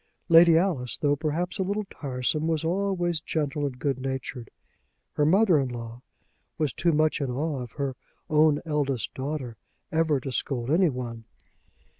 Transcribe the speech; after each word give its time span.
Lady 0.29 0.57
Alice, 0.57 0.97
though 0.97 1.15
perhaps 1.15 1.59
a 1.59 1.63
little 1.63 1.85
tiresome, 1.91 2.47
was 2.47 2.63
always 2.63 3.21
gentle 3.21 3.67
and 3.67 3.77
good 3.77 3.99
natured. 3.99 4.49
Her 5.13 5.27
mother 5.27 5.59
in 5.59 5.69
law 5.69 6.01
was 6.57 6.73
too 6.73 6.91
much 6.91 7.21
in 7.21 7.29
awe 7.29 7.61
of 7.61 7.73
her 7.73 7.95
own 8.27 8.61
eldest 8.65 9.13
daughter 9.13 9.57
ever 9.91 10.19
to 10.19 10.31
scold 10.31 10.71
anyone. 10.71 11.25